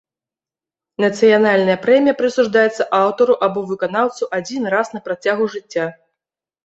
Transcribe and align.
Нацыянальная 1.03 1.75
прэмія 1.83 2.15
прысуджаецца 2.23 2.87
аўтару 3.03 3.33
або 3.49 3.59
выканаўцу 3.73 4.23
адзін 4.39 4.61
раз 4.77 4.87
на 4.99 5.07
працягу 5.09 5.43
жыцця. 5.59 5.85